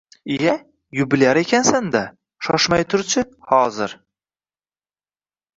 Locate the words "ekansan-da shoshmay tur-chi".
1.41-3.21